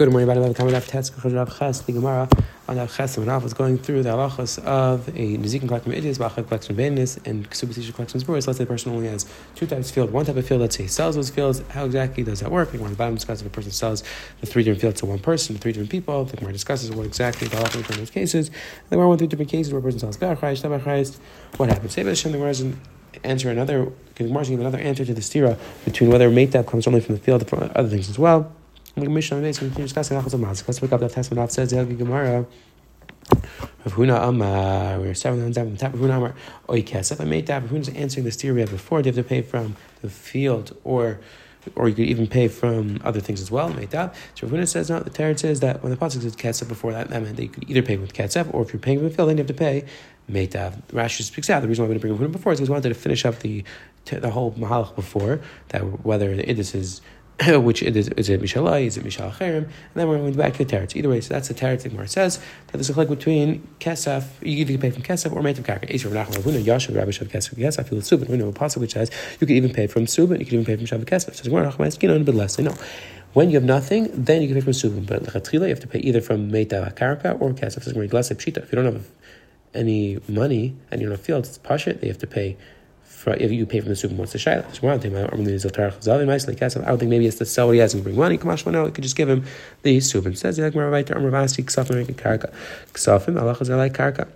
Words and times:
Good 0.00 0.12
morning, 0.12 0.30
everybody. 0.30 0.54
To 0.54 0.64
Rav 0.64 0.86
Tetz, 0.86 1.12
Rav 1.22 1.58
Ches, 1.58 1.82
the 1.82 1.92
Gemara 1.92 2.26
on 2.66 2.78
Rav 2.78 2.96
Ches. 2.96 3.18
When 3.18 3.26
was 3.42 3.52
going 3.52 3.76
through 3.76 4.02
the 4.02 4.08
halachas 4.08 4.58
of 4.64 5.08
a 5.08 5.36
Nezikin 5.36 5.68
collection 5.68 5.92
of 5.92 5.98
idiots, 5.98 6.16
Bachak 6.16 6.48
collection 6.48 6.72
of 6.72 6.78
Bainis, 6.78 7.18
and 7.26 7.50
Ksubasisha 7.50 7.94
collection 7.94 8.16
of 8.16 8.22
Spurs, 8.22 8.46
let's 8.46 8.56
say 8.56 8.64
the 8.64 8.68
person 8.68 8.92
only 8.92 9.08
has 9.08 9.26
two 9.54 9.66
types 9.66 9.90
of 9.90 9.94
field. 9.94 10.10
One 10.10 10.24
type 10.24 10.36
of 10.36 10.46
field, 10.46 10.62
let's 10.62 10.74
say 10.74 10.84
he 10.84 10.88
sells 10.88 11.16
those 11.16 11.28
fields. 11.28 11.62
How 11.68 11.84
exactly 11.84 12.22
does 12.22 12.40
that 12.40 12.50
work? 12.50 12.72
The 12.72 12.78
Gemara 12.78 12.94
bottom 12.94 13.16
discusses 13.16 13.42
if 13.42 13.48
a 13.48 13.54
person 13.54 13.72
sells 13.72 14.02
the 14.40 14.46
three 14.46 14.62
different 14.62 14.80
fields 14.80 15.00
to 15.00 15.04
one 15.04 15.18
person, 15.18 15.58
three 15.58 15.72
different 15.72 15.90
people. 15.90 16.24
The 16.24 16.38
Gemara 16.38 16.54
discusses 16.54 16.90
what 16.90 17.04
exactly 17.04 17.48
the 17.48 17.56
halacha 17.56 17.90
in 17.90 17.98
those 17.98 18.08
cases. 18.08 18.48
And 18.48 18.56
the 18.88 18.96
Gemara 18.96 19.08
went 19.08 19.18
through 19.18 19.28
different 19.28 19.50
cases 19.50 19.70
where 19.70 19.80
a 19.80 19.82
person 19.82 20.00
sells 20.00 20.16
Be'achayis, 20.16 20.62
Tabachayis. 20.62 21.18
What 21.58 21.68
happens? 21.68 21.92
Say 21.92 22.04
the 22.04 22.14
Gemara 22.14 22.48
doesn't 22.48 22.78
answer 23.22 23.50
another, 23.50 23.92
the 24.14 24.24
Gemara 24.24 24.46
give 24.46 24.60
another 24.60 24.78
answer 24.78 25.04
to 25.04 25.12
the 25.12 25.20
stira 25.20 25.58
between 25.84 26.08
whether 26.08 26.30
Meitab 26.30 26.66
comes 26.66 26.86
only 26.86 27.02
from 27.02 27.16
the 27.16 27.20
field 27.20 27.42
or 27.42 27.44
from 27.44 27.70
other 27.74 27.90
things 27.90 28.08
as 28.08 28.18
well. 28.18 28.50
Like 28.96 29.08
Mishnah 29.08 29.38
Beis, 29.38 29.60
we 29.60 29.68
discussing 29.70 30.18
Achos 30.18 30.34
of 30.34 30.40
Mazik. 30.40 30.66
Let's 30.66 30.80
pick 30.80 30.92
up 30.92 31.00
that 31.00 31.12
testament 31.12 31.40
off 31.40 31.52
says 31.52 31.70
the 31.70 31.84
Gemara. 31.84 32.44
Rav 33.84 33.94
Huna 33.94 34.28
Amar, 34.28 34.98
we're 34.98 35.14
seven 35.14 35.44
on 35.44 35.52
seven. 35.54 35.76
Rav 35.80 35.92
Huna 35.92 36.16
Amar, 36.16 36.34
Oy 36.68 36.82
Kesef. 36.82 37.20
I 37.20 37.24
made 37.24 37.46
that. 37.46 37.62
Rav 37.62 37.70
Huna's 37.70 37.88
answering 37.90 38.24
the 38.24 38.32
theory 38.32 38.54
we 38.54 38.60
had 38.60 38.70
before. 38.70 38.98
You 39.00 39.06
have 39.06 39.14
to 39.14 39.22
pay 39.22 39.42
from 39.42 39.76
the 40.02 40.10
field 40.10 40.76
or 40.84 41.20
or 41.76 41.88
you 41.88 41.94
could 41.94 42.06
even 42.06 42.26
pay 42.26 42.48
from 42.48 43.00
other 43.04 43.20
things 43.20 43.40
as 43.40 43.50
well, 43.50 43.68
made 43.68 43.90
that. 43.90 44.14
So 44.34 44.46
Rav 44.46 44.58
Huna 44.58 44.68
says 44.68 44.90
no, 44.90 45.00
the 45.00 45.10
Tarot 45.10 45.36
says 45.36 45.60
that 45.60 45.82
when 45.82 45.90
the 45.90 45.96
Pasuk 45.96 46.22
says 46.22 46.34
Kesef 46.34 46.66
before 46.66 46.92
that, 46.92 47.08
that 47.10 47.22
meant 47.22 47.36
that 47.36 47.42
you 47.42 47.48
could 47.48 47.70
either 47.70 47.82
pay 47.82 47.96
with 47.96 48.12
Kesef 48.12 48.52
or 48.52 48.62
if 48.62 48.72
you're 48.72 48.80
paying 48.80 48.98
from 48.98 49.08
the 49.08 49.14
field, 49.14 49.28
then 49.28 49.36
you 49.36 49.42
have 49.42 49.48
to 49.48 49.54
pay 49.54 49.84
Meitav. 50.28 50.82
Rashi 50.88 51.22
speaks 51.22 51.48
out. 51.48 51.62
The 51.62 51.68
reason 51.68 51.82
why 51.82 51.86
I'm 51.86 51.90
going 51.90 52.00
to 52.00 52.06
bring 52.06 52.18
Rav 52.18 52.28
Huna 52.28 52.32
before 52.32 52.52
is 52.52 52.58
because 52.58 52.68
he 52.68 52.72
wanted 52.72 52.88
to 52.88 52.94
finish 52.94 53.24
up 53.24 53.38
the 53.38 53.64
the 54.06 54.30
whole 54.30 54.52
Mahalach 54.52 54.96
before, 54.96 55.40
that 55.68 56.04
whether 56.04 56.34
the 56.34 56.42
Idis 56.42 56.74
is 56.74 57.00
which 57.48 57.82
is, 57.82 58.08
is 58.08 58.28
it 58.28 58.42
Mishalai, 58.42 58.84
is 58.84 58.98
it 58.98 59.04
Mishal 59.04 59.40
and 59.40 59.66
then 59.94 60.08
we're 60.08 60.18
going 60.18 60.34
back 60.34 60.52
to 60.54 60.64
the 60.64 60.76
Teretz. 60.76 60.94
Either 60.94 61.08
way, 61.08 61.20
so 61.20 61.32
that's 61.32 61.48
the 61.48 61.54
Teretz 61.54 61.86
it 61.86 62.10
says 62.10 62.38
that 62.38 62.72
there's 62.72 62.90
a 62.90 62.92
click 62.92 63.08
between 63.08 63.66
Kesef, 63.78 64.26
you 64.42 64.58
either 64.58 64.76
pay 64.76 64.90
from 64.90 65.02
Kesef 65.02 65.32
or 65.32 65.40
Meitiv 65.40 65.62
Karka. 65.62 66.14
Rav 66.14 66.28
Nachman 66.28 66.42
Ravuna, 66.42 66.62
Yashav 66.62 66.94
Rabbi 66.94 67.10
Shav 67.10 67.28
Kesef 67.28 67.54
Kesef, 67.54 67.88
feel 67.88 67.98
Subin. 68.00 68.28
We 68.28 68.36
know 68.36 68.48
a 68.48 68.52
passage 68.52 68.80
which 68.80 68.92
says 68.92 69.10
you 69.40 69.46
can 69.46 69.56
even 69.56 69.72
pay 69.72 69.86
from 69.86 70.04
Subin, 70.04 70.38
you 70.38 70.44
can 70.44 70.60
even 70.60 70.64
pay 70.66 70.76
from 70.76 70.84
Shav 70.84 71.04
Kesef. 71.06 71.34
So 71.34 71.50
we're 71.50 71.62
not 71.62 71.80
asking 71.80 72.10
on 72.10 72.16
a 72.16 72.24
bit 72.24 72.34
less. 72.34 72.58
No. 72.58 72.74
When 73.32 73.48
you 73.48 73.54
have 73.56 73.64
nothing, 73.64 74.10
then 74.12 74.42
you 74.42 74.48
can 74.48 74.56
pay 74.56 74.60
from 74.60 74.72
Subin. 74.72 75.06
But 75.06 75.22
Lechatchila, 75.22 75.62
you 75.62 75.68
have 75.68 75.80
to 75.80 75.86
pay 75.86 76.00
either 76.00 76.20
from 76.20 76.50
Meitav 76.50 76.94
Karka 76.94 77.40
or 77.40 77.52
Kesef. 77.52 77.84
So 77.84 77.98
it's 77.98 78.12
less 78.12 78.30
Pshita. 78.30 78.58
If 78.58 78.72
you 78.72 78.76
don't 78.76 78.92
have 78.92 79.08
any 79.72 80.18
money 80.28 80.76
and 80.90 81.00
you're 81.00 81.10
in 81.10 81.14
a 81.14 81.18
field, 81.18 81.46
it's 81.46 81.56
Pashit, 81.56 82.00
they 82.00 82.08
have 82.08 82.18
to 82.18 82.26
pay 82.26 82.58
if 83.26 83.52
you 83.52 83.66
pay 83.66 83.80
from 83.80 83.90
the 83.90 83.96
super, 83.96 84.14
what's 84.14 84.32
the 84.32 84.38
shayla? 84.38 84.64
I 84.64 84.88
don't 86.88 86.98
think 86.98 87.10
maybe 87.10 87.26
it's 87.26 87.38
to 87.38 87.44
sell 87.46 87.66
what 87.66 87.72
he 87.72 87.78
has 87.78 87.94
and 87.94 88.02
bring 88.02 88.16
money. 88.16 88.38
Kamash 88.38 88.70
no, 88.70 88.84
it 88.84 88.94
could 88.94 89.02
just 89.02 89.16
give 89.16 89.28
him 89.28 89.44
the 89.82 89.98
subin. 89.98 90.36
Says 90.36 90.58
like 90.58 90.72
Maravai 90.72 91.06
to 91.06 91.14
Amravasi, 91.14 91.64
Ksafim 91.64 92.06
Karka. 92.14 92.52
Ksafim, 92.92 93.40
Allah 93.40 93.76
like 93.76 93.92
Karka. 93.92 94.28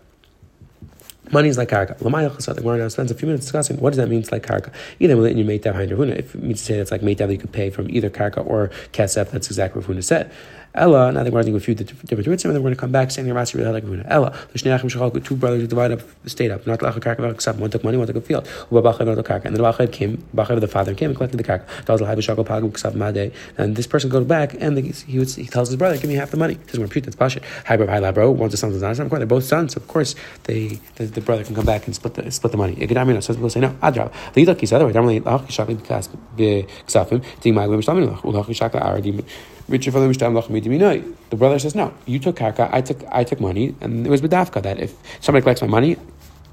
Money 1.32 1.48
is 1.48 1.56
like 1.56 1.70
karka. 1.70 1.96
The 1.96 2.60
Gemara 2.60 2.90
spends 2.90 3.10
a 3.10 3.14
few 3.14 3.26
minutes 3.26 3.46
discussing 3.46 3.78
what 3.78 3.90
does 3.90 3.96
that 3.96 4.08
mean. 4.08 4.20
It's 4.20 4.30
like 4.30 4.46
karka. 4.46 4.70
Either 5.00 5.14
you 5.30 5.44
make 5.44 5.62
that 5.62 5.72
behind 5.72 5.90
Rav 5.90 6.00
Huna. 6.00 6.18
If 6.18 6.34
it 6.34 6.42
means 6.42 6.60
to 6.60 6.64
say 6.66 6.76
that's 6.76 6.90
like 6.90 7.02
made 7.02 7.18
that 7.18 7.30
you 7.30 7.38
could 7.38 7.52
pay 7.52 7.70
from 7.70 7.88
either 7.90 8.10
karka 8.10 8.46
or 8.46 8.70
kesef, 8.92 9.30
that's 9.30 9.46
exactly 9.46 9.80
what 9.80 9.88
Rav 9.88 9.96
Huna 9.96 10.04
said. 10.04 10.30
Ella, 10.76 11.12
now 11.12 11.22
the 11.22 11.30
Gemara 11.30 11.44
going 11.44 11.52
to 11.52 11.58
refute 11.58 11.78
the 11.78 11.84
different 11.84 12.26
Ritzim, 12.26 12.46
and 12.46 12.56
then 12.56 12.62
we're 12.62 12.70
going 12.70 12.74
to 12.74 12.80
come 12.80 12.90
back 12.90 13.12
saying 13.12 13.28
the 13.28 13.34
Rasi 13.34 13.54
really 13.54 13.70
like 13.70 13.84
Rav 13.84 13.92
Huna. 13.92 14.06
Ella, 14.08 14.36
the 14.52 14.58
Shneachim 14.58 14.90
Shachal, 14.90 15.24
two 15.24 15.36
brothers 15.36 15.60
who 15.60 15.68
divide 15.68 15.92
up 15.92 16.00
the 16.24 16.30
state 16.30 16.50
up. 16.50 16.66
Not 16.66 16.80
Lacha 16.80 16.98
Karka, 16.98 17.32
Ksab. 17.34 17.58
One 17.58 17.70
took 17.70 17.84
money, 17.84 17.96
one 17.96 18.08
took 18.08 18.16
a 18.16 18.20
field. 18.20 18.44
Ubabachad, 18.72 19.06
not 19.06 19.24
Karka. 19.24 19.44
And 19.44 19.54
the 19.54 19.62
Bachad 19.62 19.92
came, 19.92 20.24
Bachad, 20.34 20.58
the 20.60 20.66
father, 20.66 20.92
came 20.94 21.10
and 21.10 21.16
collected 21.16 21.36
the 21.36 21.44
Karka. 21.44 21.64
Dazal 21.84 22.06
Hai 22.06 22.16
B'Shakal 22.16 22.44
Pagam 22.44 22.72
Ksav 22.72 22.96
Made. 22.96 23.32
And 23.56 23.76
this 23.76 23.86
person 23.86 24.10
goes 24.10 24.24
back 24.24 24.54
and 24.58 24.76
he, 24.76 25.18
would, 25.20 25.30
he 25.30 25.46
tells 25.46 25.68
his 25.68 25.76
brother, 25.76 25.96
give 25.96 26.10
me 26.10 26.16
half 26.16 26.32
the 26.32 26.36
money. 26.36 26.58
He 26.72 26.78
we're 26.78 26.86
repute 26.86 27.04
that's 27.04 27.14
Pashat. 27.14 27.44
Hi, 27.66 27.76
Bro, 27.76 27.86
Hi, 27.86 28.00
Labro. 28.00 28.34
One's 28.34 28.54
a 28.54 28.56
son, 28.56 28.70
one's 28.70 28.98
not. 28.98 29.10
They're 29.10 29.26
both 29.26 29.44
sons. 29.44 29.74
So 29.74 29.80
of 29.80 29.86
course, 29.86 30.16
they 30.44 30.80
the, 30.96 31.04
the 31.04 31.20
brother 31.20 31.44
can 31.44 31.54
come 31.54 31.66
back 31.66 31.86
and 31.86 31.94
split 31.94 32.14
the, 32.14 32.28
split 32.32 32.50
the 32.50 32.58
money. 32.58 32.74
Ikadamina, 32.74 33.22
so 33.22 33.32
people 33.32 33.48
say, 33.48 33.60
no, 33.60 33.70
Adrab. 33.80 34.12
Lidak, 34.34 34.58
he's 34.58 34.72
other 34.72 34.86
way. 34.86 34.92
Damali, 34.92 35.20
Lach, 35.20 35.46
Shakal, 35.46 35.76
Ksafim, 35.76 37.24
Ting 37.40 37.54
Maglim, 37.54 37.78
Shtamim, 37.78 38.20
Lach, 38.22 38.46
Shakal, 38.46 38.82
Aradim. 38.82 39.24
The 39.68 41.36
brother 41.36 41.58
says, 41.58 41.74
"No, 41.74 41.92
you 42.06 42.18
took 42.18 42.36
karka, 42.36 42.68
I 42.72 42.80
took 42.82 43.02
I 43.10 43.24
took 43.24 43.40
money, 43.40 43.74
and 43.80 44.06
it 44.06 44.10
was 44.10 44.20
bedafka 44.20 44.62
that 44.62 44.78
if 44.78 44.94
somebody 45.20 45.42
collects 45.42 45.62
my 45.62 45.68
money, 45.68 45.96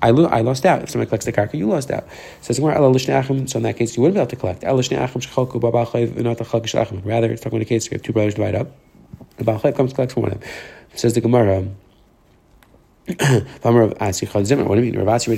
I, 0.02 0.12
lo- 0.12 0.30
I 0.30 0.42
lost 0.42 0.66
out. 0.66 0.82
If 0.84 0.90
somebody 0.90 1.10
collects 1.10 1.26
the 1.26 1.34
karka, 1.34 1.56
you 1.56 1.68
lost 1.68 1.92
out." 1.92 2.06
Says 2.42 2.58
so 2.58 2.64
in 2.64 3.64
that 3.64 3.76
case, 3.78 3.98
you 3.98 4.02
wouldn't 4.02 4.16
be 4.16 4.22
able 4.22 4.30
to 4.30 4.36
collect. 4.36 4.64
Rather, 4.64 4.80
it's 7.32 7.42
talking 7.42 7.58
about 7.58 7.62
a 7.62 7.66
case 7.66 7.88
where 7.88 7.94
you 7.94 7.98
have 7.98 8.04
two 8.04 8.14
brothers 8.14 8.36
divide 8.36 8.56
up. 8.56 8.68
The 9.38 9.44
Baal 9.44 9.60
comes 9.60 9.94
collects 9.94 10.14
from 10.14 10.24
one 10.24 10.32
of 10.32 10.40
them. 10.40 10.50
Says 10.96 11.14
the 11.14 11.22
Gemara. 11.22 11.68
What 13.08 13.18
do 13.18 14.84
you 14.84 14.92
mean? 14.92 15.00
Rav 15.00 15.26
the. 15.26 15.32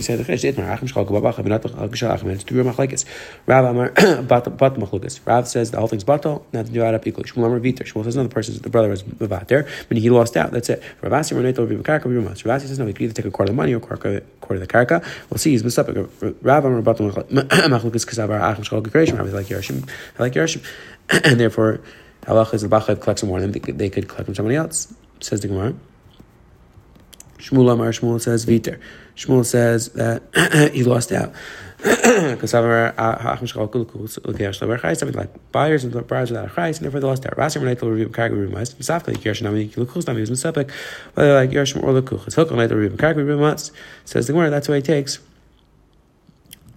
Rav 3.47 3.65
Amar. 3.65 3.93
Rav 5.25 5.47
says 5.47 5.71
the 5.71 5.79
whole 5.79 5.87
thing's 5.87 6.03
batal. 6.03 6.43
Not 6.51 6.65
to 6.65 6.73
do 6.73 6.83
out 6.83 6.93
up 6.93 7.07
equal. 7.07 7.23
Shmuel 7.23 7.45
Amar 7.45 7.61
Viter. 7.61 7.83
Shmuel 7.83 8.03
says 8.03 8.17
another 8.17 8.27
person, 8.29 8.61
the 8.61 8.69
brother 8.69 8.89
was 8.89 9.03
Mavater, 9.03 9.65
but 9.87 9.97
he 9.97 10.09
lost 10.09 10.35
out. 10.35 10.51
That's 10.51 10.69
it. 10.69 10.83
Rav. 11.01 11.13
Rav 11.13 11.25
says 11.25 11.37
no. 12.79 12.85
He 12.85 12.93
could 12.93 13.01
either 13.01 13.13
take 13.13 13.25
a 13.25 13.31
quarter 13.31 13.51
of 13.51 13.55
the 13.55 13.61
money 13.61 13.73
or 13.73 13.77
a 13.77 13.81
quarter 13.81 14.17
of 14.17 14.23
the 14.59 14.67
Karka. 14.67 15.01
We'll 15.29 15.37
see. 15.37 15.51
He's 15.51 15.63
Musapik. 15.63 16.35
Rav 16.41 16.65
Amar 16.65 16.81
Bat 16.81 16.97
Machlekes 16.97 17.31
Kasavar 18.05 18.41
Achim 18.41 18.65
Shchal 18.65 18.83
Gakreishim. 18.83 19.17
Rav 19.17 19.31
like 19.31 19.47
Yershim. 19.47 19.87
I 20.19 20.23
like 20.23 20.33
Yershim, 20.33 20.61
and 21.23 21.39
therefore. 21.39 21.79
Allah 22.25 22.47
is 22.53 22.61
the 22.61 22.69
Bachad 22.69 23.01
collects 23.01 23.19
from 23.19 23.31
one 23.31 23.43
of 23.43 23.51
them. 23.51 23.77
They 23.77 23.89
could 23.89 24.07
collect 24.07 24.27
from 24.27 24.35
somebody 24.35 24.55
else. 24.55 24.87
Says 25.19 25.41
the 25.41 25.49
Gemara. 25.49 25.73
Shmuel 27.43 27.73
Amar 27.73 27.89
Shmuel 27.89 28.21
says 28.21 28.45
Viter. 28.45 28.79
Shmuel 29.17 29.45
says 29.45 29.89
that 29.89 30.23
he 30.73 30.83
lost 30.83 31.11
out. 31.11 31.33
Because 31.83 32.53
like 32.53 32.95
buyers 35.51 35.83
and 35.83 36.07
buyers 36.07 36.31
without 36.31 36.45
a 36.45 36.49
price, 36.49 36.77
and 36.77 36.85
therefore 36.85 37.01
they 37.01 37.07
lost 37.07 37.25
out. 37.25 37.35
Rasim 37.35 37.61
Lukus 39.75 40.07
Nami 40.07 40.21
is 40.21 40.31
Misapik, 40.31 40.71
whether 41.15 41.33
like 41.33 41.49
Yershim 41.49 41.83
or 41.83 42.01
Lukuch. 42.01 42.25
It's 42.25 42.37
Hilkon 42.37 42.55
later 42.55 42.77
review 42.77 42.97
Karga 42.97 43.17
Rumas. 43.17 43.71
Says 44.05 44.27
the 44.27 44.33
Gemara, 44.33 44.49
that's 44.49 44.69
why 44.69 44.77
he 44.77 44.81
takes. 44.81 45.19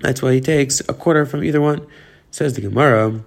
That's 0.01 0.21
why 0.21 0.33
he 0.33 0.41
takes 0.41 0.81
a 0.81 0.95
quarter 0.95 1.25
from 1.25 1.45
either 1.45 1.61
one. 1.61 1.87
Says 2.33 2.55
the 2.55 2.61
Gemara. 2.61 3.23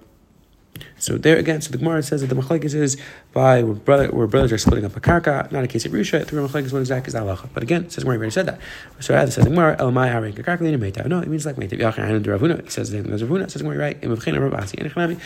So 1.00 1.16
there 1.16 1.36
again, 1.36 1.60
so 1.62 1.70
the 1.70 1.78
Gemara 1.78 2.02
says 2.02 2.20
that 2.20 2.28
the 2.28 2.34
machlekes 2.34 2.74
is 2.74 2.96
by 3.32 3.62
where, 3.62 3.74
brother, 3.74 4.08
where 4.08 4.26
brothers 4.26 4.52
are 4.52 4.58
splitting 4.58 4.84
up 4.84 4.96
a 4.96 5.00
karka, 5.00 5.50
not 5.50 5.64
a 5.64 5.66
case 5.66 5.86
of 5.86 5.92
Rusha, 5.92 6.26
three 6.26 6.40
machlekes, 6.40 6.72
what 6.72 6.80
exactly 6.80 7.08
is 7.08 7.14
halacha. 7.14 7.48
But 7.54 7.62
again, 7.62 7.84
it 7.84 7.92
says 7.92 8.04
Gemara 8.04 8.18
already 8.18 8.30
said 8.30 8.46
that. 8.46 8.60
So 9.00 9.14
rather 9.14 9.30
says 9.30 9.44
the 9.44 9.50
Gemara, 9.50 9.76
Elamai 9.76 10.12
Harin 10.12 10.34
Karka 10.34 10.58
Meitav. 10.78 11.06
No, 11.06 11.20
it 11.20 11.28
means 11.28 11.46
like 11.46 11.56
Meitav. 11.56 11.78
Yachan 11.78 12.06
Hanan 12.06 12.22
Rav 12.22 12.40
Huna. 12.40 12.62
He 12.62 12.70
says 12.70 12.90
the 12.90 13.02
same 13.02 13.12
as 13.12 13.22
Rav 13.22 13.30
Huna. 13.30 13.50
Says 13.50 13.62
Gemara, 13.62 13.78
right? 13.78 14.00
Imavchina 14.00 14.38
Ravasi. 14.38 14.78
And 14.78 14.90
Echanami. 14.90 15.20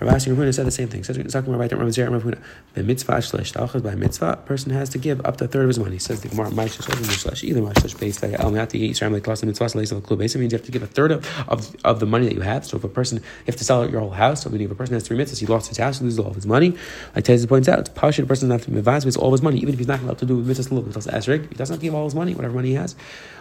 Ravasi 0.00 0.28
and 0.28 0.38
Rav 0.38 0.46
Huna 0.46 0.54
said 0.54 0.66
the 0.66 0.70
same 0.70 0.88
thing. 0.88 1.04
Says 1.04 1.18
Zakim 1.18 1.48
Ravai 1.48 1.70
Rav 1.70 1.88
Zera 1.88 2.08
Ravuna. 2.08 2.38
The 2.74 2.82
mitzvah 2.82 3.14
shlesh 3.14 3.82
by 3.82 3.94
mitzvah, 3.94 4.36
person 4.46 4.72
has 4.72 4.88
to 4.90 4.98
give 4.98 5.24
up 5.26 5.36
to 5.38 5.44
a 5.44 5.48
third 5.48 5.62
of 5.62 5.68
his 5.68 5.78
money. 5.78 5.98
Says 5.98 6.22
the 6.22 6.28
Gemara, 6.28 6.50
my 6.50 6.64
shlesh 6.66 7.44
either 7.44 7.60
my 7.60 7.72
shlesh 7.74 7.98
based 8.00 8.22
like 8.22 8.38
El 8.40 8.50
Mati 8.50 8.90
Yisrael 8.90 9.12
like 9.12 9.24
Klaus 9.24 9.42
mitzvah 9.42 9.76
leis 9.76 9.92
of 9.92 10.02
klub. 10.02 10.20
It 10.22 10.34
means 10.36 10.52
you 10.52 10.58
have 10.58 10.64
to 10.64 10.72
give 10.72 10.82
a 10.82 10.86
third 10.86 11.12
of, 11.12 11.48
of, 11.48 11.76
of 11.84 12.00
the 12.00 12.06
money 12.06 12.26
that 12.26 12.34
you 12.34 12.40
have. 12.40 12.64
So 12.64 12.78
if 12.78 12.84
a 12.84 12.88
person 12.88 13.18
you 13.18 13.24
have 13.46 13.56
to 13.56 13.64
sell 13.64 13.88
your 13.88 14.00
whole 14.00 14.10
house, 14.10 14.42
so 14.42 14.52
if 14.52 14.70
a 14.70 14.74
person 14.74 14.94
has 14.94 15.06
three 15.06 15.18
mitzvahs, 15.20 15.38
he 15.38 15.46
lost 15.46 15.68
his 15.68 15.78
house, 15.78 15.98
he 15.98 16.04
loses 16.04 16.18
all 16.18 16.28
of 16.28 16.34
his 16.34 16.46
money. 16.46 16.70
Like 17.14 17.24
Tezis 17.24 17.48
points 17.48 17.68
out, 17.68 17.78
it's 17.78 17.88
partial. 17.90 18.24
A 18.24 18.26
person 18.26 18.48
doesn't 18.48 18.70
have 18.72 18.84
to 18.84 19.06
with 19.06 19.16
all 19.16 19.32
his 19.32 19.42
money, 19.42 19.58
even 19.58 19.74
if 19.74 19.78
he's 19.78 19.88
not 19.88 20.00
allowed 20.00 20.18
to 20.18 20.26
do 20.26 20.42
mitzvahs 20.42 20.70
look. 20.70 20.86
He 20.86 20.92
does 20.92 21.06
esrig. 21.06 21.48
He 21.48 21.54
doesn't 21.54 21.80
give 21.80 21.94
all 21.94 22.04
his 22.04 22.14
money, 22.14 22.34
whatever 22.34 22.54
money 22.54 22.68
he 22.68 22.74
has. 22.74 22.96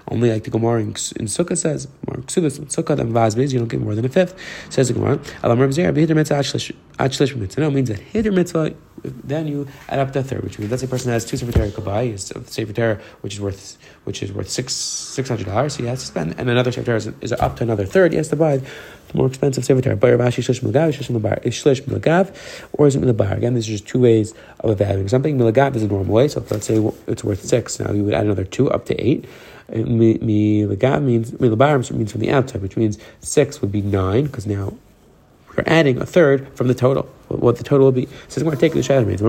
Only 0.07 0.31
like 0.31 0.44
the 0.44 0.50
Gemara 0.50 0.81
in, 0.81 0.88
in 0.88 1.28
Sukkah 1.28 1.57
says, 1.57 1.88
more 2.07 2.17
ksubas 2.17 2.59
Sukkah 2.59 2.97
than 2.97 3.13
vaz 3.13 3.35
you 3.35 3.59
don't 3.59 3.67
give 3.67 3.81
more 3.81 3.95
than 3.95 4.06
a 4.06 4.09
fifth. 4.09 4.35
Says 4.69 4.88
the 4.88 4.94
Gemara, 4.94 5.19
Alam 5.44 5.59
Zera, 5.59 5.94
b'hider 5.94 6.16
mitzvah. 6.16 7.62
No, 7.62 7.72
means 7.72 7.90
that 7.90 8.00
hider 8.00 8.31
mitzvah 8.31 8.73
then 9.04 9.48
you 9.48 9.68
add 9.88 10.00
up 10.00 10.16
a 10.16 10.23
third, 10.23 10.44
which 10.44 10.59
means 10.59 10.72
let's 10.72 10.82
say 10.82 10.88
a 10.88 10.90
person 10.90 11.12
has 11.12 11.26
two 11.26 11.38
sefer 11.38 11.52
Torah 11.52 11.72
could 11.72 11.85
buy 11.85 12.03
is 12.03 12.32
sefer 12.46 12.73
Torah, 12.73 13.00
which 13.22 13.34
is 13.34 13.41
worth 13.41 13.78
which 14.03 14.23
is 14.23 14.32
worth 14.32 14.50
six 14.50 14.73
six 14.73 15.29
hundred 15.29 15.46
dollars, 15.46 15.73
so 15.73 15.84
he 15.84 15.90
has 15.90 16.00
to 16.00 16.06
spend, 16.06 16.35
and 16.38 16.50
another 16.50 16.72
sefer 16.72 16.85
Torah 16.85 16.97
is, 16.97 17.08
is, 17.22 17.32
up 17.34 17.56
to 17.58 17.64
another 17.64 17.85
third. 17.85 18.12
He 18.12 18.18
has 18.18 18.29
to 18.29 18.35
buy 18.35 18.58
the 18.58 18.68
more 19.14 19.28
expensive 19.28 19.66
sefer 19.66 19.82
Torah. 19.82 19.96
Buy 19.96 20.09
Rashi 20.12 20.44
shlish 20.44 20.62
milagav, 20.62 20.90
shlish 20.90 21.09
milagav, 21.09 21.46
is 21.46 21.56
shlish 21.56 21.82
milagav, 21.82 22.34
or 22.73 22.88
is 22.88 22.96
it 22.96 23.02
milagav? 23.02 23.38
Again, 23.38 23.53
there's 23.53 23.68
just 23.68 23.88
two 23.88 24.00
ways 24.00 24.34
of 24.62 24.72
evaluating 24.72 25.08
something. 25.09 25.38
Milagav 25.38 25.76
is 25.76 25.84
a 25.84 25.88
normal 25.88 26.14
way, 26.14 26.28
so 26.28 26.44
let's 26.50 26.66
say 26.66 26.76
it's 27.08 27.23
worth 27.23 27.44
six, 27.44 27.79
now 27.79 27.91
you 27.91 28.03
would 28.03 28.14
add 28.14 28.26
another 28.26 28.46
two 28.46 28.70
up 28.72 28.85
to 28.85 28.96
eight. 28.96 29.26
Milagav 29.70 31.03
means 31.03 31.32
milabar 31.32 31.91
means 31.91 32.12
from 32.12 32.22
the 32.22 32.32
outside, 32.32 32.62
which 32.62 32.76
means 32.76 32.97
six 33.20 33.62
would 33.62 33.72
be 33.72 33.82
nine 33.82 34.26
because 34.26 34.47
now 34.47 34.73
we're 35.59 35.73
adding 35.73 35.97
a 36.02 36.06
third 36.06 36.47
from 36.56 36.70
the 36.70 36.73
total. 36.73 37.03
What 37.28 37.58
the 37.58 37.64
total 37.64 37.85
will 37.85 37.91
be. 37.91 38.08
So 38.29 38.44
we're 38.44 38.56
take 38.56 38.73
the 38.73 38.82
shadow 38.82 39.06
means. 39.06 39.22
A 39.22 39.26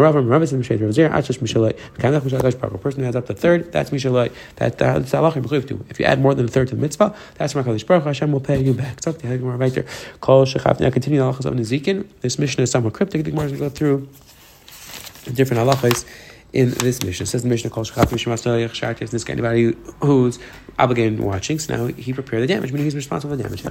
person 2.79 3.05
adds 3.05 3.17
up 3.17 3.27
the 3.27 3.35
third, 3.35 3.73
that's 3.73 3.91
Mishalai. 3.91 4.33
That, 4.57 4.79
that's 4.79 5.13
Allah 5.13 5.33
to. 5.33 5.85
If 5.91 5.99
you 5.99 6.07
add 6.07 6.21
more 6.21 6.35
than 6.35 6.47
a 6.47 6.49
third 6.49 6.69
to 6.69 6.77
the 6.77 6.81
mitzvah, 6.81 7.17
that's 7.35 7.55
Makalish 7.55 7.85
Baruch 7.85 8.05
Hashem 8.05 8.31
will 8.31 8.41
pay 8.41 8.63
you 8.63 8.75
back. 8.75 9.03
So 9.03 9.11
the 9.13 9.39
right 9.39 9.75
there. 9.75 9.87
Call 10.21 10.47
Shechaf. 10.47 10.79
Now 10.79 10.91
continue 10.91 11.19
the 11.19 11.25
halachas 11.33 11.47
of 11.47 11.55
Nezikin. 11.55 12.07
This 12.21 12.39
mission 12.39 12.63
is 12.63 12.71
somewhat 12.71 12.93
cryptic. 12.95 13.25
The 13.25 13.33
Gemara 13.33 13.47
is 13.47 13.53
going 13.53 13.63
to 13.63 13.69
go 13.69 13.75
through 13.75 14.09
different 15.35 15.69
halachas 15.69 16.07
in 16.53 16.71
this 16.71 17.03
mission. 17.03 17.25
It 17.25 17.27
says 17.27 17.43
the 17.43 17.49
mission 17.49 17.71
called 17.71 17.91
guy, 17.95 18.05
anybody 19.33 19.77
who's 20.03 20.39
obligated 20.79 21.19
in 21.19 21.25
watching, 21.25 21.59
so 21.59 21.77
now 21.77 21.87
he 21.93 22.13
prepared 22.13 22.43
the 22.43 22.47
damage, 22.47 22.73
meaning 22.73 22.85
he's 22.85 22.95
responsible 22.95 23.33
for 23.33 23.37
the 23.37 23.43
damage. 23.43 23.65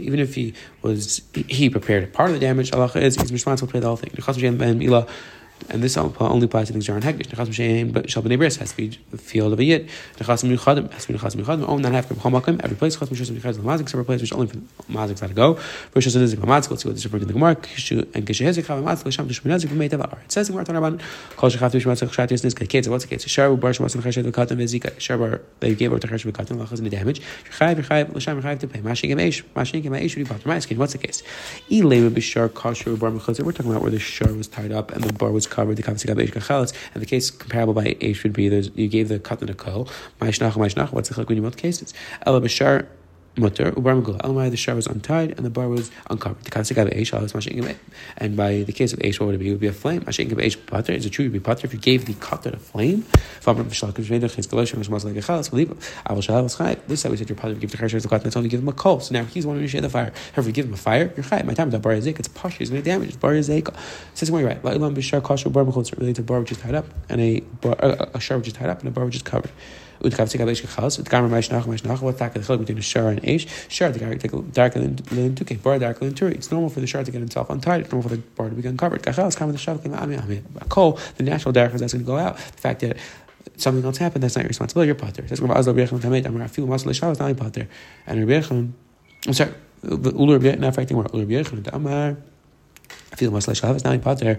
Even 0.00 0.20
if 0.20 0.34
he 0.34 0.54
was 0.82 1.22
he 1.34 1.70
prepared 1.70 2.12
part 2.12 2.30
of 2.30 2.34
the 2.34 2.40
damage, 2.40 2.72
Allah 2.72 2.90
is 2.94 3.16
he's 3.16 3.32
responsible 3.32 3.70
for 3.70 3.80
the 3.80 3.86
whole 3.86 3.96
thing 3.96 4.10
and 5.68 5.82
this 5.82 5.96
only 5.96 6.44
applies 6.44 6.68
to 6.68 6.72
things 6.72 6.86
that 6.86 6.92
are 6.92 6.96
on 6.96 7.02
Hekdesh. 7.02 7.26
Nechas 7.26 7.48
M'Shem, 7.48 7.92
but 7.92 8.06
B'nei 8.06 8.38
Bris 8.38 8.56
has 8.56 8.70
to 8.70 8.76
be 8.76 8.98
the 9.10 9.18
field 9.18 9.52
of 9.52 9.58
a 9.58 9.64
Yid. 9.64 9.88
Nechas 10.16 10.44
M'Yuchadim 10.44 10.92
has 10.92 11.06
to 11.06 11.12
be 11.12 11.18
Nechas 11.18 11.34
M'Yuchadim. 11.34 11.64
Oh, 11.68 11.78
not 11.78 11.92
have 11.92 12.08
to 12.08 12.14
B'chol 12.14 12.40
Makim. 12.40 12.62
Every 12.62 12.76
place, 12.76 12.96
Chas 12.96 13.08
M'Shus 13.08 13.30
M'Yuchadim 13.30 13.62
Mazik, 13.62 13.88
every 13.92 14.04
place 14.04 14.20
which 14.20 14.32
only 14.32 14.46
for 14.46 14.58
Mazik 14.90 15.20
got 15.20 15.28
to 15.28 15.34
go. 15.34 15.54
Rosh 15.94 16.06
Hashanah 16.06 16.28
Nizik 16.28 16.36
Mazik, 16.36 16.70
let's 16.70 16.82
see 16.82 16.88
what 16.88 16.94
this 16.94 17.04
is 17.04 17.12
in 17.12 17.18
the 17.18 17.32
Gemara. 17.32 17.50
And 17.50 17.62
Geshehezik 18.26 18.64
Chav 18.64 18.82
Mazik, 18.82 19.06
L'Sham 19.06 19.26
Tishmin 19.26 19.52
Nazik, 19.52 19.68
V'mei 19.68 19.90
Tavar. 19.90 20.24
It 20.24 20.32
says 20.32 20.48
in 20.48 20.56
Gemara 20.56 20.66
Tanaban, 20.66 21.00
Kol 21.36 21.50
Shechav 21.50 21.70
Tishmin 21.72 21.94
Nazik, 21.96 22.12
Chat 22.12 22.30
Yisnis, 22.30 22.54
Ketz, 22.54 22.88
what's 22.88 23.04
the 23.04 23.10
case? 23.10 23.26
Shar 23.26 23.54
Bar 23.56 23.72
Shmas 23.72 23.96
M'Chashet 23.96 24.24
V'Katan 24.30 24.56
V'Zika. 24.58 25.00
Shar 25.00 25.18
Bar, 25.18 25.40
they 25.60 25.74
gave 25.74 25.90
her 25.90 25.98
to 25.98 26.06
Chashet 26.06 26.30
V'Katan, 26.30 26.78
in 26.78 26.84
the 26.84 26.90
damage. 26.90 27.20
Yechayev, 27.50 27.82
Yechayev, 27.82 28.14
L'Sham 28.14 28.40
Yechayev 28.40 28.58
to 28.60 28.68
pay. 28.68 28.80
Mashing 28.80 29.10
Gem 29.10 29.18
Eish, 29.18 29.42
Mashing 29.54 29.82
Gem 29.82 29.92
Eish, 29.92 30.16
V'Di 30.16 30.28
Pater. 30.28 30.48
Ma'askin, 30.48 30.76
what's 30.76 30.92
the 30.92 30.98
case? 30.98 31.22
Ilema 31.70 32.10
B'Shar 32.10 32.48
Kasher 32.48 32.98
Bar 32.98 33.10
M'Chazir. 33.10 33.44
We're 33.44 33.52
talking 33.52 33.70
about 33.70 33.82
where 33.82 33.90
the 33.90 33.98
shar 33.98 34.32
was 34.32 34.48
tied 34.48 34.72
up 34.72 34.90
and 34.92 35.02
the 35.02 35.12
bar 35.12 35.30
was 35.30 35.45
covered, 35.50 35.76
the 35.76 35.82
Kavsik 35.82 36.14
Eish 36.14 36.32
Kachalot 36.32 36.72
and 36.94 37.02
the 37.02 37.06
case 37.06 37.30
comparable 37.30 37.74
by 37.74 37.94
Aish 37.94 38.22
would 38.22 38.32
be 38.32 38.44
you 38.74 38.88
gave 38.88 39.08
the 39.08 39.16
in 39.42 39.48
a 39.50 39.54
kol, 39.54 39.88
Maishnach, 40.20 40.52
Maishnach, 40.52 40.92
what's 40.92 41.08
the 41.08 41.14
chilek 41.14 41.28
when 41.28 41.36
you 41.36 41.42
both 41.42 41.56
cases? 41.56 41.92
Ela 42.24 42.40
Bashar 42.40 42.86
mutter, 43.36 43.70
the 43.70 44.56
shar 44.56 44.74
was 44.74 44.86
untied 44.86 45.34
and 45.36 45.44
the 45.44 45.50
bar 45.50 45.68
was 45.68 45.90
uncovered. 46.10 46.44
And 48.18 48.36
by 48.36 48.62
the 48.62 48.72
case 48.72 48.92
of 48.92 48.98
eish, 49.00 49.20
what 49.20 49.26
would 49.26 49.34
it 49.34 49.38
be? 49.38 49.48
It 49.48 49.52
would 49.52 49.60
be 49.60 49.66
a 49.66 49.72
flame. 49.72 50.04
Is 50.06 50.18
it 50.18 51.10
true? 51.10 51.24
Would 51.24 51.32
be 51.32 51.38
butter 51.38 51.66
if 51.66 51.72
you 51.72 51.78
gave 51.78 52.06
the 52.06 52.14
cutter 52.14 52.50
a 52.50 52.58
flame. 52.58 53.04
This 53.44 53.44
time 53.44 53.52
we 57.12 57.16
said 57.16 57.28
your 57.28 57.36
father 57.36 57.54
give 57.54 57.70
the 57.70 57.76
chersher 57.76 58.02
the 58.02 58.08
cut, 58.08 58.36
only 58.36 58.48
give 58.48 58.60
him 58.60 58.68
a 58.68 58.72
coal. 58.72 59.00
So 59.00 59.14
now 59.14 59.24
he's 59.24 59.46
one 59.46 59.56
to 59.56 59.60
initiate 59.60 59.82
the 59.82 59.90
fire. 59.90 60.12
If 60.36 60.46
you 60.46 60.52
give 60.52 60.66
him 60.66 60.74
a 60.74 60.76
fire, 60.76 61.12
you're 61.16 61.24
chayv. 61.24 61.44
My 61.44 61.54
time 61.54 61.68
is 61.68 61.74
a 61.74 61.78
bar 61.78 61.92
yazik. 61.92 62.18
It's 62.18 62.28
posh. 62.28 62.58
He's 62.58 62.70
going 62.70 62.82
to 62.82 62.88
damage. 62.88 63.18
Bar 63.20 63.34
is 63.34 63.48
yazik. 63.48 63.74
Says 64.14 64.30
where 64.30 64.42
you're 64.42 64.50
right. 64.50 64.62
La'ilam 64.62 64.94
kasher 64.94 65.52
bar 65.52 65.64
mechutz. 65.64 65.96
Related 65.96 66.16
to 66.16 66.22
bar 66.22 66.40
which 66.40 66.52
is 66.52 66.58
tied 66.58 66.74
up 66.74 66.86
and 67.08 67.20
a 67.20 67.40
bar, 67.40 67.76
uh, 67.80 68.06
a, 68.14 68.16
a 68.16 68.20
shar 68.20 68.38
which 68.38 68.48
is 68.48 68.54
tied 68.54 68.68
up 68.68 68.80
and 68.80 68.88
a 68.88 68.90
bar 68.90 69.04
which 69.04 69.16
is 69.16 69.22
covered. 69.22 69.50
What's 72.02 72.18
that? 72.18 72.34
between 72.58 72.78
a 72.78 73.08
and 73.10 73.24
ish? 73.24 73.46
The 73.68 75.58
bar. 75.62 75.76
It's 75.76 76.50
normal 76.50 76.70
for 76.70 76.80
the 76.80 76.86
shar 76.86 77.04
to 77.04 77.10
get 77.10 77.18
himself 77.18 77.50
untied. 77.50 77.80
It's 77.82 77.92
normal 77.92 78.08
for 78.08 78.16
the 78.16 78.22
bar 78.22 78.48
to 78.48 78.54
be 78.54 78.66
uncovered. 78.68 79.02
Kachal 79.02 79.34
coming 79.36 79.52
the 79.52 79.58
shar 79.58 79.74
A 79.76 80.64
kol, 80.66 80.98
the 81.16 81.22
natural 81.22 81.52
darker 81.52 81.78
that's 81.78 81.92
going 81.92 82.04
to 82.04 82.06
go 82.06 82.16
out. 82.16 82.36
The 82.36 82.60
fact 82.60 82.80
that 82.80 82.96
something 83.56 83.84
else 83.84 83.98
happened, 83.98 84.22
that's 84.22 84.36
not 84.36 84.42
your 84.42 84.48
responsibility. 84.48 84.86
You're 84.88 84.94
pater. 84.94 85.22
It 85.22 85.28
says 85.28 85.40
Azal 85.40 85.74
Rebechan 85.74 86.00
Tamed 86.00 86.26
Amar 86.26 86.48
Afilu 86.48 86.66
Masal 86.66 86.94
Shal 86.94 87.10
is 87.10 87.18
not 87.18 87.36
pater. 87.36 87.68
And 88.06 88.26
Rebechan, 88.26 88.72
I'm 89.26 89.32
sorry, 89.32 89.52
Ulur 89.84 90.38
Rebechan, 90.38 90.60
not 90.60 90.68
affecting 90.68 90.96
where 90.96 91.06
Ulur 91.06 91.26
Rebechan 91.26 91.72
Amar 91.72 92.16
Masal 93.12 93.74
is 93.74 93.84
not 93.84 94.02
pater. 94.02 94.38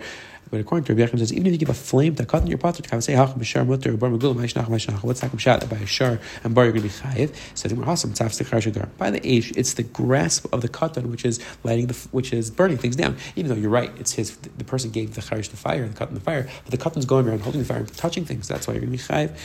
But 0.49 0.59
according 0.59 0.85
to 0.85 0.93
Rabbi 0.93 1.11
Yechim, 1.11 1.19
says 1.19 1.33
even 1.33 1.47
if 1.47 1.53
you 1.53 1.57
give 1.57 1.69
a 1.69 1.73
flame 1.73 2.15
to 2.15 2.25
cut 2.25 2.41
in 2.43 2.47
your 2.47 2.57
pot, 2.57 2.77
you 2.77 2.83
can 2.83 3.01
say 3.01 3.13
hach 3.13 3.37
b'shar 3.37 3.65
mutter 3.67 3.95
bar 3.97 4.09
megul 4.09 4.35
ma'ishnach 4.35 4.65
ma'ishnach. 4.65 5.03
What's 5.03 5.19
that 5.21 5.39
shot 5.39 5.69
by 5.69 5.77
a 5.77 5.85
shar 5.85 6.19
and 6.43 6.55
bar 6.55 6.65
you're 6.65 6.73
going 6.73 6.87
to 6.87 6.89
be 6.89 6.93
chayiv? 6.93 7.35
Says 7.55 7.73
we're 7.73 7.85
awesome. 7.85 8.13
Tzaf 8.13 8.31
shadar. 8.61 8.89
By 8.97 9.11
the 9.11 9.25
age, 9.27 9.51
it's 9.55 9.73
the 9.73 9.83
grasp 9.83 10.51
of 10.53 10.61
the 10.61 10.69
katan 10.69 11.07
which 11.07 11.25
is 11.25 11.39
lighting 11.63 11.87
the 11.87 12.07
which 12.11 12.31
is 12.33 12.49
burning 12.49 12.77
things 12.77 12.95
down. 12.95 13.17
Even 13.35 13.49
though 13.49 13.57
you're 13.57 13.69
right, 13.69 13.91
it's 13.99 14.13
his 14.13 14.37
the 14.37 14.63
person 14.63 14.91
gave 14.91 15.15
the 15.15 15.21
charish 15.21 15.49
the 15.49 15.57
fire, 15.57 15.87
the 15.87 15.93
cut 15.93 16.09
in 16.09 16.15
the 16.15 16.21
fire, 16.21 16.49
but 16.63 16.71
the 16.71 16.77
katan's 16.77 17.05
going 17.05 17.27
around 17.27 17.41
holding 17.41 17.61
the 17.61 17.67
fire 17.67 17.79
and 17.79 17.97
touching 17.97 18.25
things. 18.25 18.47
That's 18.47 18.67
why 18.67 18.73
you're 18.73 18.81
going 18.81 18.97
to 18.97 18.97
be 18.97 19.03
chayiv. 19.03 19.37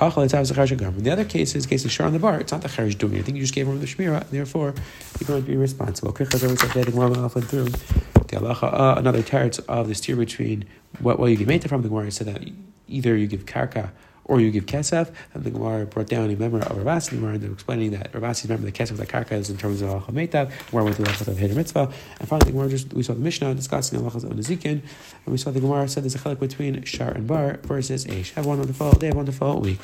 In 0.00 0.08
the 0.14 1.10
other 1.10 1.24
case 1.24 1.56
is 1.56 1.66
case 1.66 1.84
of 1.84 1.90
Shar 1.90 2.06
on 2.06 2.12
the 2.12 2.20
bar, 2.20 2.38
it's 2.38 2.52
not 2.52 2.62
the 2.62 2.68
Charish 2.68 2.96
doing 2.96 3.14
anything, 3.14 3.34
you 3.34 3.42
just 3.42 3.52
gave 3.52 3.66
him 3.66 3.80
the 3.80 3.86
Shmira, 3.86 4.20
and 4.20 4.30
therefore 4.30 4.72
you're 5.18 5.26
going 5.26 5.42
to 5.42 5.50
be 5.50 5.56
responsible. 5.56 6.12
Through 6.12 6.28
the 8.28 8.40
uh, 8.40 8.94
another 8.96 9.22
teretz 9.22 9.60
of 9.68 9.88
the 9.88 9.94
steer 9.94 10.16
between 10.16 10.64
what 11.00 11.18
well 11.18 11.28
you 11.28 11.36
give 11.36 11.48
meta 11.48 11.68
from 11.68 11.82
the 11.82 11.88
Gemara 11.88 12.10
said 12.10 12.26
that 12.26 12.42
either 12.86 13.16
you 13.16 13.26
give 13.26 13.46
karka 13.46 13.90
or 14.28 14.40
you 14.40 14.50
give 14.50 14.66
kesef, 14.66 15.10
and 15.32 15.42
the 15.42 15.50
Gemara 15.50 15.86
brought 15.86 16.06
down 16.06 16.30
a 16.30 16.36
member 16.36 16.58
of 16.58 16.76
Ravasi, 16.76 17.10
the 17.10 17.16
Gemara 17.16 17.52
explaining 17.52 17.92
that 17.92 18.12
Ravasi's 18.12 18.48
member 18.48 18.66
the 18.66 18.72
kesef, 18.72 18.96
the 18.96 19.06
karka 19.06 19.32
is 19.32 19.48
in 19.48 19.56
terms 19.56 19.80
of 19.80 19.88
alacha 19.88 20.12
metav, 20.12 20.52
went 20.70 20.94
to 20.96 21.02
the 21.02 21.30
of 21.30 21.38
Heder 21.38 21.54
Mitzvah, 21.54 21.90
and 22.20 22.28
finally 22.28 22.46
the 22.46 22.52
Gemara 22.52 22.68
just, 22.68 22.92
we 22.92 23.02
saw 23.02 23.14
the 23.14 23.20
Mishnah 23.20 23.54
discussing 23.54 23.98
alachas 23.98 24.24
of 24.24 24.30
Nezikin, 24.32 24.82
and 24.82 24.82
we 25.26 25.38
saw 25.38 25.50
the 25.50 25.60
Gemara 25.60 25.88
said 25.88 26.04
there's 26.04 26.14
a 26.14 26.18
chelik 26.18 26.38
between 26.38 26.84
Shar 26.84 27.10
and 27.10 27.26
Bar 27.26 27.58
versus 27.62 28.04
Aish. 28.04 28.34
Have 28.34 28.44
one 28.44 28.58
wonderful 28.58 28.92
day, 28.92 29.06
have 29.06 29.14
a 29.14 29.16
wonderful 29.16 29.60
week. 29.60 29.80